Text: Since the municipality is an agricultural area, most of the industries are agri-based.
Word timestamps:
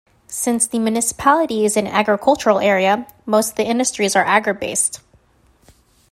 Since 0.25 0.65
the 0.65 0.79
municipality 0.79 1.63
is 1.63 1.77
an 1.77 1.85
agricultural 1.85 2.57
area, 2.59 3.05
most 3.27 3.51
of 3.51 3.55
the 3.57 3.65
industries 3.69 4.15
are 4.15 4.25
agri-based. 4.25 4.99